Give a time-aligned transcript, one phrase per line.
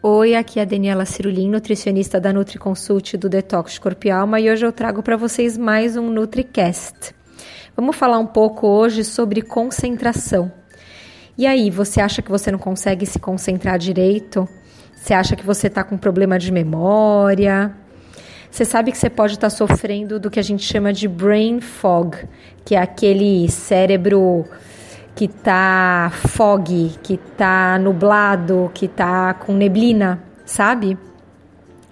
[0.00, 4.48] Oi, aqui é a Daniela Cirulim, nutricionista da NutriConsult do Detox Corpo e Alma, e
[4.48, 7.12] hoje eu trago para vocês mais um NutriCast.
[7.74, 10.52] Vamos falar um pouco hoje sobre concentração.
[11.36, 14.48] E aí, você acha que você não consegue se concentrar direito?
[14.94, 17.74] Você acha que você está com problema de memória?
[18.48, 21.60] Você sabe que você pode estar tá sofrendo do que a gente chama de brain
[21.60, 22.16] fog,
[22.64, 24.44] que é aquele cérebro
[25.18, 30.96] que tá fog, que tá nublado, que tá com neblina, sabe?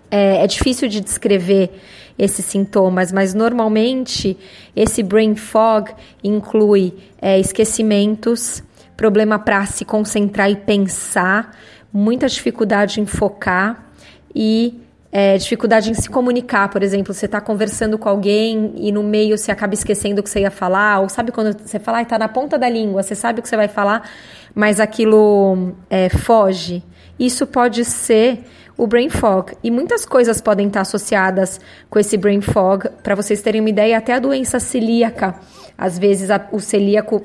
[0.09, 1.73] É, é difícil de descrever
[2.17, 4.39] esses sintomas, mas normalmente
[4.77, 5.91] esse brain fog
[6.23, 8.62] inclui é, esquecimentos,
[8.97, 11.50] problema para se concentrar e pensar,
[11.93, 13.89] muita dificuldade em focar
[14.33, 19.03] e é, dificuldade em se comunicar, por exemplo, você está conversando com alguém e no
[19.03, 22.19] meio você acaba esquecendo o que você ia falar, ou sabe quando você fala, está
[22.19, 24.09] na ponta da língua, você sabe o que você vai falar,
[24.55, 26.83] mas aquilo é, foge.
[27.19, 28.45] Isso pode ser
[28.77, 29.57] o brain fog.
[29.62, 32.89] E muitas coisas podem estar associadas com esse brain fog.
[33.03, 35.34] Para vocês terem uma ideia, até a doença celíaca.
[35.79, 37.25] Às vezes, a, o celíaco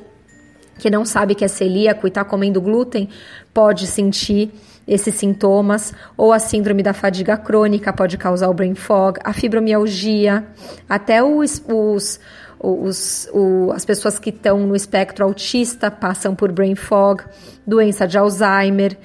[0.80, 3.08] que não sabe que é celíaco e está comendo glúten
[3.54, 4.52] pode sentir
[4.92, 10.46] esses sintomas, ou a síndrome da fadiga crônica pode causar o brain fog, a fibromialgia,
[10.90, 12.20] até os, os,
[12.60, 17.24] os, os as pessoas que estão no espectro autista passam por brain fog,
[17.66, 18.98] doença de Alzheimer,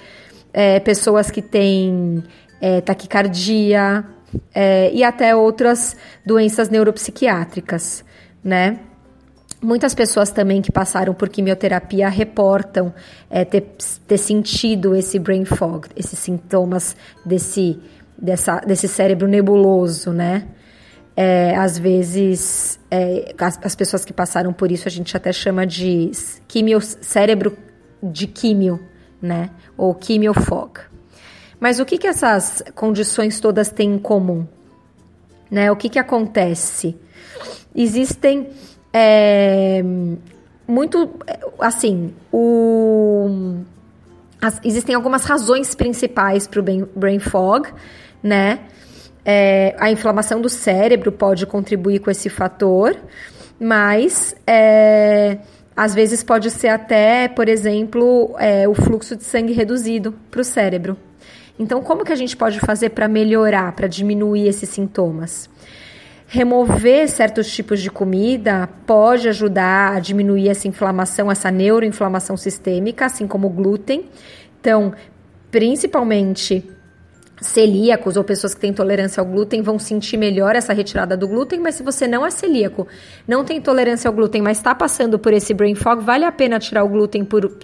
[0.52, 2.24] é, pessoas que têm
[2.60, 4.04] é, taquicardia
[4.52, 8.04] é, e até outras doenças neuropsiquiátricas,
[8.42, 8.80] né?
[9.66, 12.94] Muitas pessoas também que passaram por quimioterapia reportam
[13.28, 13.62] é, ter,
[14.06, 16.94] ter sentido esse brain fog, esses sintomas
[17.24, 17.76] desse,
[18.16, 20.46] dessa, desse cérebro nebuloso, né?
[21.16, 26.12] É, às é, as, as, pessoas que passaram por isso a gente até chama de
[26.46, 27.58] quimio, cérebro
[28.00, 28.78] de químio,
[29.20, 29.50] né?
[29.76, 30.78] Ou quimiofog.
[31.58, 34.46] Mas o que, que essas condições todas têm em comum?
[35.50, 35.72] Né?
[35.72, 36.96] O que, que acontece?
[37.74, 38.48] Existem
[38.98, 39.84] é,
[40.66, 41.10] muito
[41.60, 43.58] assim, o,
[44.40, 46.62] as, existem algumas razões principais para o
[46.96, 47.68] brain, fog,
[48.22, 48.60] né?
[49.22, 52.96] É, a inflamação do cérebro pode contribuir com esse fator,
[53.60, 55.40] mas é,
[55.76, 60.44] às vezes pode ser até, por exemplo, é, o fluxo de sangue reduzido para o
[60.44, 60.96] cérebro.
[61.58, 65.50] Então, como que a gente pode fazer para melhorar, para diminuir esses sintomas?
[66.28, 73.28] Remover certos tipos de comida pode ajudar a diminuir essa inflamação, essa neuroinflamação sistêmica, assim
[73.28, 74.08] como o glúten.
[74.60, 74.92] Então,
[75.50, 76.68] principalmente
[77.40, 81.60] celíacos ou pessoas que têm intolerância ao glúten vão sentir melhor essa retirada do glúten,
[81.60, 82.88] mas se você não é celíaco,
[83.28, 86.58] não tem intolerância ao glúten, mas está passando por esse brain fog, vale a pena
[86.58, 87.58] tirar o glúten por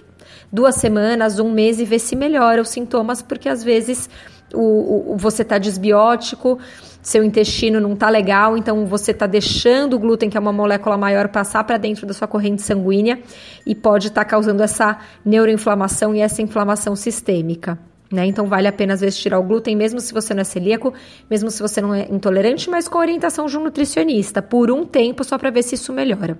[0.51, 4.09] duas semanas, um mês e ver se melhora os sintomas, porque às vezes
[4.53, 6.59] o, o você está desbiótico,
[7.01, 10.97] seu intestino não está legal, então você está deixando o glúten, que é uma molécula
[10.97, 13.19] maior, passar para dentro da sua corrente sanguínea
[13.65, 17.77] e pode estar tá causando essa neuroinflamação e essa inflamação sistêmica.
[18.13, 18.27] Né?
[18.27, 20.93] Então vale a pena às vezes tirar o glúten, mesmo se você não é celíaco,
[21.27, 25.23] mesmo se você não é intolerante, mas com orientação de um nutricionista, por um tempo,
[25.23, 26.37] só para ver se isso melhora.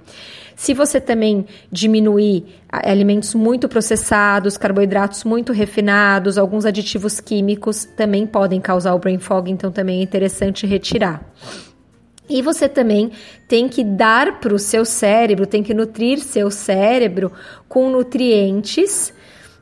[0.56, 8.62] Se você também diminuir alimentos muito processados, carboidratos muito refinados, alguns aditivos químicos também podem
[8.62, 11.28] causar o brain fog, então também é interessante retirar.
[12.30, 13.12] E você também
[13.48, 17.32] tem que dar para o seu cérebro, tem que nutrir seu cérebro
[17.68, 19.12] com nutrientes,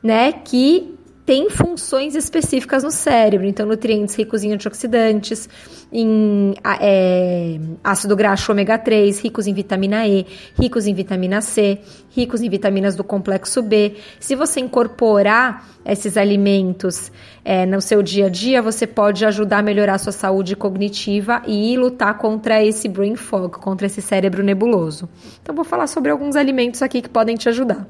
[0.02, 0.91] né, que
[1.24, 5.48] tem funções específicas no cérebro, então nutrientes ricos em antioxidantes,
[5.92, 10.26] em é, ácido graxo ômega 3, ricos em vitamina E,
[10.58, 11.78] ricos em vitamina C,
[12.10, 13.94] ricos em vitaminas do complexo B.
[14.18, 17.12] Se você incorporar esses alimentos
[17.44, 21.40] é, no seu dia a dia, você pode ajudar a melhorar a sua saúde cognitiva
[21.46, 25.08] e lutar contra esse brain fog, contra esse cérebro nebuloso.
[25.40, 27.86] Então, vou falar sobre alguns alimentos aqui que podem te ajudar.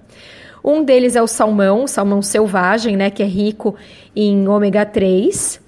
[0.65, 3.75] Um deles é o salmão, salmão selvagem, né, que é rico
[4.15, 5.61] em ômega 3,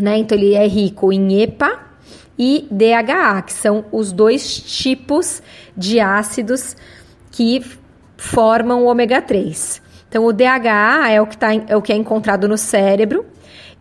[0.00, 0.18] né?
[0.18, 1.80] Então ele é rico em EPA
[2.38, 5.42] e DHA, que são os dois tipos
[5.76, 6.76] de ácidos
[7.30, 7.62] que
[8.16, 9.82] formam o ômega 3.
[10.08, 13.26] Então, o DHA é o que, tá, é o que é encontrado no cérebro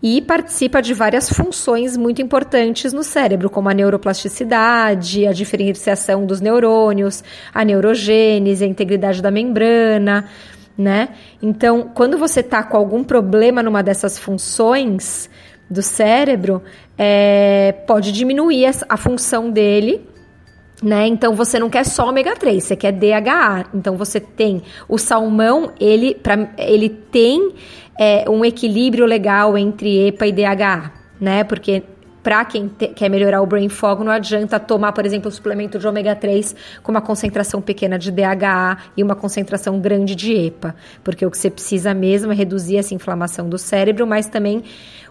[0.03, 6.41] e participa de várias funções muito importantes no cérebro, como a neuroplasticidade, a diferenciação dos
[6.41, 7.23] neurônios,
[7.53, 10.25] a neurogênese, a integridade da membrana,
[10.77, 11.09] né?
[11.41, 15.29] Então, quando você está com algum problema numa dessas funções
[15.69, 16.61] do cérebro,
[16.97, 20.01] é, pode diminuir a função dele
[20.83, 21.07] né?
[21.07, 23.65] Então você não quer só ômega 3, você quer DHA.
[23.73, 27.53] Então você tem o salmão, ele, pra, ele tem
[27.97, 30.91] é, um equilíbrio legal entre EPA e DHA,
[31.21, 31.43] né?
[31.45, 31.83] Porque
[32.23, 35.77] para quem te, quer melhorar o brain fog, não adianta tomar, por exemplo, um suplemento
[35.77, 40.73] de ômega 3 com uma concentração pequena de DHA e uma concentração grande de EPA,
[41.03, 44.63] porque o que você precisa mesmo é reduzir essa inflamação do cérebro, mas também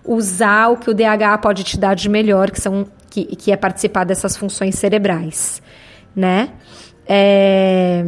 [0.02, 3.56] usar o que o DHA pode te dar de melhor, que são que, que é
[3.56, 5.60] participar dessas funções cerebrais,
[6.16, 6.48] né?
[7.06, 8.02] É,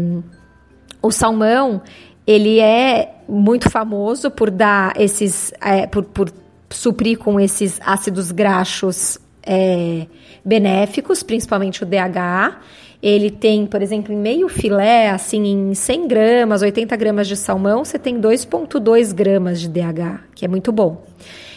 [1.02, 1.82] o salmão
[2.26, 6.30] ele é muito famoso por dar esses, é, por, por
[6.76, 10.06] suprir com esses ácidos graxos é,
[10.44, 12.58] benéficos, principalmente o DHA.
[13.02, 17.84] Ele tem, por exemplo, em meio filé, assim, em 100 gramas, 80 gramas de salmão,
[17.84, 21.04] você tem 2,2 gramas de DHA, que é muito bom.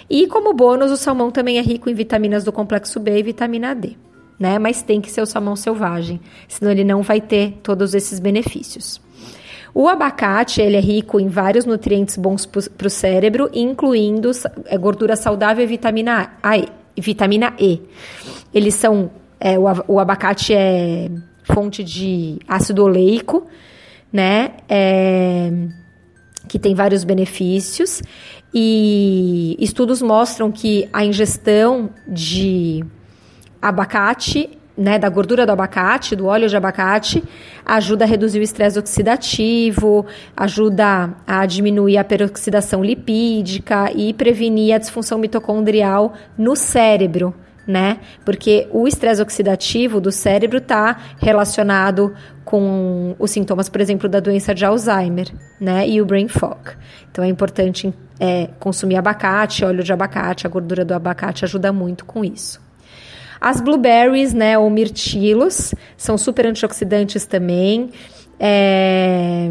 [0.10, 3.74] E como bônus, o salmão também é rico em vitaminas do complexo B e vitamina
[3.74, 3.96] D,
[4.38, 4.60] né?
[4.60, 9.02] Mas tem que ser o salmão selvagem, senão ele não vai ter todos esses benefícios.
[9.80, 14.32] O abacate ele é rico em vários nutrientes bons para o cérebro, incluindo
[14.66, 16.54] é, gordura saudável e vitamina A,
[16.98, 17.84] vitamina E.
[18.52, 21.12] Eles são é, o, o, abacate é
[21.44, 23.46] fonte de ácido oleico,
[24.12, 24.54] né?
[24.68, 25.52] É,
[26.48, 28.02] que tem vários benefícios
[28.52, 32.84] e estudos mostram que a ingestão de
[33.62, 37.24] abacate né, da gordura do abacate, do óleo de abacate,
[37.66, 44.78] ajuda a reduzir o estresse oxidativo, ajuda a diminuir a peroxidação lipídica e prevenir a
[44.78, 47.34] disfunção mitocondrial no cérebro,
[47.66, 48.00] né?
[48.24, 52.14] Porque o estresse oxidativo do cérebro está relacionado
[52.46, 55.28] com os sintomas, por exemplo, da doença de Alzheimer,
[55.60, 55.88] né?
[55.90, 56.60] E o brain fog.
[57.12, 62.06] Então é importante é, consumir abacate, óleo de abacate, a gordura do abacate ajuda muito
[62.06, 62.67] com isso.
[63.40, 67.90] As blueberries, né, ou mirtilos, são super antioxidantes também.
[68.40, 69.50] É,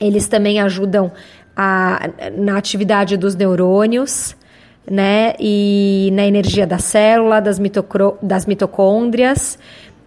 [0.00, 1.12] eles também ajudam
[1.56, 4.36] a, na atividade dos neurônios,
[4.88, 9.58] né, e na energia da célula, das, mitocro, das mitocôndrias,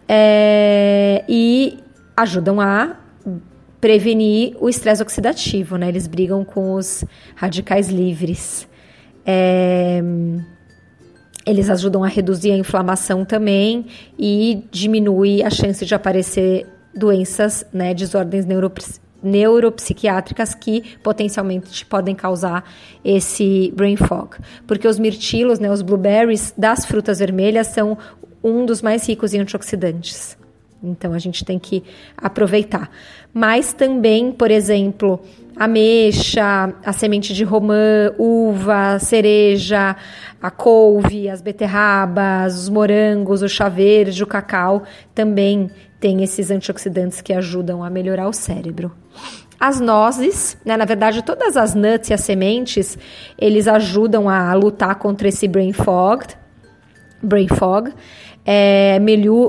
[0.08, 1.80] é, e
[2.16, 2.96] ajudam a
[3.80, 5.88] prevenir o estresse oxidativo, né?
[5.88, 7.06] Eles brigam com os
[7.36, 8.68] radicais livres.
[9.26, 10.02] É,
[11.50, 13.88] eles ajudam a reduzir a inflamação também
[14.18, 18.46] e diminui a chance de aparecer doenças, né, desordens
[19.22, 22.64] neuropsiquiátricas que potencialmente podem causar
[23.04, 24.38] esse brain fog.
[24.68, 27.98] Porque os mirtilos, né, os blueberries das frutas vermelhas são
[28.44, 30.39] um dos mais ricos em antioxidantes.
[30.84, 31.84] Então a gente tem que
[32.18, 32.90] aproveitar.
[33.34, 35.20] Mas também, por exemplo,
[35.56, 39.96] ameixa, a semente de romã, uva, cereja,
[40.42, 44.84] a couve, as beterrabas, os morangos, o chá verde, o cacau,
[45.14, 48.92] também tem esses antioxidantes que ajudam a melhorar o cérebro.
[49.60, 52.98] As nozes, né, na verdade, todas as nuts e as sementes,
[53.38, 56.24] eles ajudam a lutar contra esse brain fog,
[57.22, 57.94] brain fog,
[58.52, 58.98] é,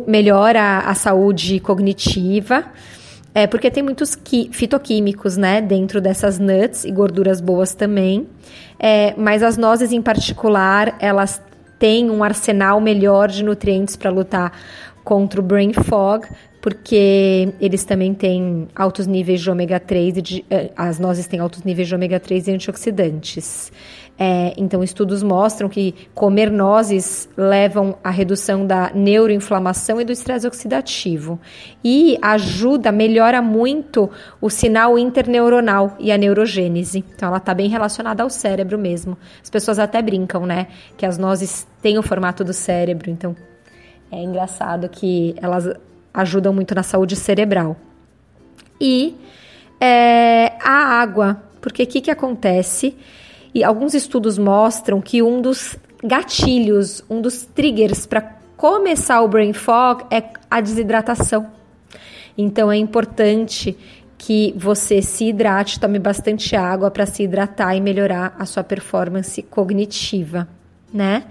[0.07, 2.67] melhora a saúde cognitiva,
[3.35, 4.15] é porque tem muitos
[4.53, 8.27] fitoquímicos, né, dentro dessas nuts e gorduras boas também.
[8.79, 11.41] É, mas as nozes em particular, elas
[11.79, 14.53] têm um arsenal melhor de nutrientes para lutar
[15.03, 16.27] contra o brain fog,
[16.61, 21.41] porque eles também têm altos níveis de ômega 3 e de, eh, as nozes têm
[21.41, 23.73] altos níveis de ômega 3 e antioxidantes.
[24.23, 30.47] É, então, estudos mostram que comer nozes levam à redução da neuroinflamação e do estresse
[30.47, 31.41] oxidativo.
[31.83, 37.03] E ajuda, melhora muito o sinal interneuronal e a neurogênese.
[37.15, 39.17] Então, ela está bem relacionada ao cérebro mesmo.
[39.43, 40.67] As pessoas até brincam, né?
[40.99, 43.09] Que as nozes têm o formato do cérebro.
[43.09, 43.35] Então,
[44.13, 45.67] é engraçado que elas
[46.13, 47.75] ajudam muito na saúde cerebral.
[48.79, 49.17] E
[49.81, 52.95] é, a água, porque o que, que acontece?
[53.55, 58.23] E alguns estudos mostram que um dos gatilhos, um dos triggers para
[58.57, 61.47] começar o brain fog é a desidratação.
[62.37, 63.77] Então é importante
[64.17, 69.43] que você se hidrate, tome bastante água para se hidratar e melhorar a sua performance
[69.43, 70.47] cognitiva,
[70.93, 71.25] né?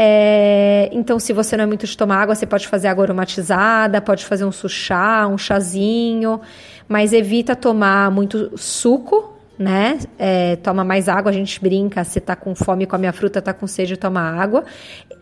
[0.00, 4.00] É, então, se você não é muito de tomar água, você pode fazer água aromatizada,
[4.00, 6.40] pode fazer um suchá, um chazinho,
[6.88, 9.98] mas evita tomar muito suco, né?
[10.18, 13.52] É, toma mais água, a gente brinca, você tá com fome com a fruta, tá
[13.52, 14.64] com sede, toma água.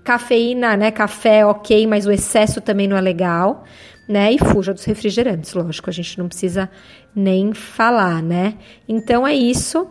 [0.05, 0.91] Cafeína, né?
[0.91, 3.65] Café, ok, mas o excesso também não é legal,
[4.07, 4.33] né?
[4.33, 6.71] E fuja dos refrigerantes, lógico, a gente não precisa
[7.15, 8.55] nem falar, né?
[8.87, 9.89] Então é isso.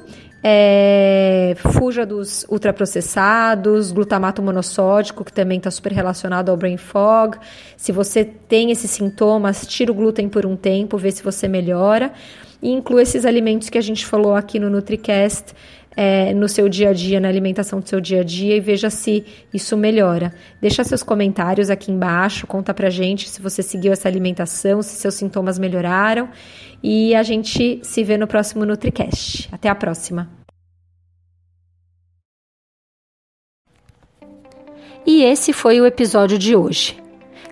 [0.47, 7.35] É, fuja dos ultraprocessados, glutamato monossódico, que também está super relacionado ao brain fog.
[7.75, 12.13] Se você tem esses sintomas, tira o glúten por um tempo, vê se você melhora.
[12.61, 15.53] E inclua esses alimentos que a gente falou aqui no NutriCast
[15.95, 18.89] é, no seu dia a dia, na alimentação do seu dia a dia e veja
[18.89, 20.33] se isso melhora.
[20.61, 25.15] Deixa seus comentários aqui embaixo, conta pra gente se você seguiu essa alimentação, se seus
[25.15, 26.29] sintomas melhoraram
[26.83, 29.49] e a gente se vê no próximo NutriCast.
[29.51, 30.29] Até a próxima!
[35.07, 37.04] E esse foi o episódio de hoje.